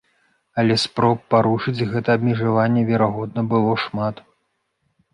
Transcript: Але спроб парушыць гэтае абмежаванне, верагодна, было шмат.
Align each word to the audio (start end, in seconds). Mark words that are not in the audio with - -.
Але 0.63 0.77
спроб 0.83 1.17
парушыць 1.35 1.87
гэтае 1.93 2.15
абмежаванне, 2.21 2.81
верагодна, 2.91 3.41
было 3.55 3.81
шмат. 3.87 4.29